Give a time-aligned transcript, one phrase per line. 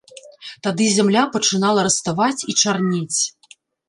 [0.67, 3.19] Тады зямля пачынала раставаць і чарнець.